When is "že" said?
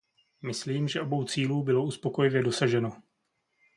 0.87-1.01